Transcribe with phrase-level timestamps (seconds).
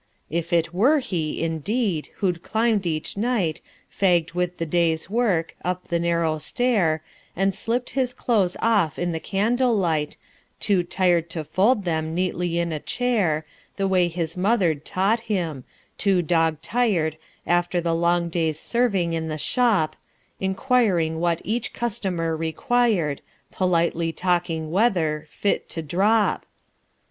[0.31, 3.61] If it were he, indeed, who'd climbed each night,
[3.93, 7.03] Fagged with the day's work, up the narrow stair,
[7.35, 10.17] And slipt his clothes off in the candle light,
[10.59, 13.45] Too tired to fold them neatly in a chair
[13.75, 15.65] The way his mother'd taught him
[15.99, 17.15] too dog tired
[17.45, 19.95] After the long day's serving in the shop,
[20.39, 23.21] Inquiring what each customer required,
[23.51, 26.47] Politely talking weather, fit to drop....